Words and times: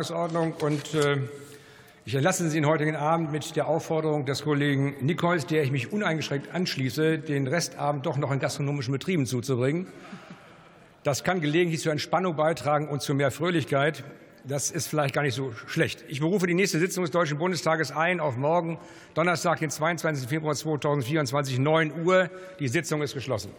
Tagesordnung 0.00 0.54
und 0.62 0.94
äh, 0.94 1.18
ich 2.06 2.14
entlasse 2.14 2.48
Sie 2.48 2.56
den 2.56 2.66
heutigen 2.66 2.96
Abend 2.96 3.32
mit 3.32 3.54
der 3.54 3.68
Aufforderung 3.68 4.24
des 4.24 4.44
Kollegen 4.44 4.94
Nichols, 5.02 5.44
der 5.44 5.62
ich 5.62 5.70
mich 5.70 5.92
uneingeschränkt 5.92 6.54
anschließe, 6.54 7.18
den 7.18 7.46
Restabend 7.46 8.06
doch 8.06 8.16
noch 8.16 8.32
in 8.32 8.38
gastronomischen 8.38 8.92
Betrieben 8.92 9.26
zuzubringen. 9.26 9.88
Das 11.02 11.22
kann 11.22 11.42
gelegentlich 11.42 11.82
zur 11.82 11.92
Entspannung 11.92 12.34
beitragen 12.34 12.88
und 12.88 13.02
zu 13.02 13.12
mehr 13.12 13.30
Fröhlichkeit. 13.30 14.02
Das 14.44 14.70
ist 14.70 14.86
vielleicht 14.86 15.14
gar 15.14 15.20
nicht 15.20 15.34
so 15.34 15.52
schlecht. 15.66 16.02
Ich 16.08 16.20
berufe 16.20 16.46
die 16.46 16.54
nächste 16.54 16.78
Sitzung 16.78 17.04
des 17.04 17.10
Deutschen 17.10 17.36
Bundestages 17.36 17.92
ein 17.92 18.20
auf 18.20 18.38
morgen, 18.38 18.78
Donnerstag, 19.12 19.58
den 19.58 19.68
22. 19.68 20.26
Februar 20.26 20.54
2024, 20.54 21.58
9 21.58 22.06
Uhr. 22.06 22.30
Die 22.58 22.68
Sitzung 22.68 23.02
ist 23.02 23.12
geschlossen. 23.12 23.50